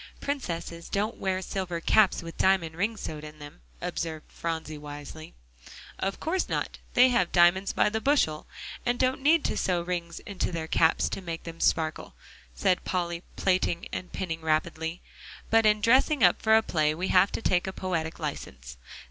[0.19, 5.35] "Princesses don't wear silver caps with diamond rings sewed in them," observed Phronsie wisely.
[5.99, 8.47] "Of course not; they have diamonds by the bushel,
[8.83, 12.15] and don't need to sew rings in their caps to make them sparkle,"
[12.55, 15.01] said Polly, plaiting and pinning rapidly,
[15.51, 18.77] "but in dressing up for a play, we have to take a poetic license.